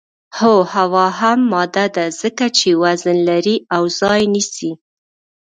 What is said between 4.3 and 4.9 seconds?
نیسي.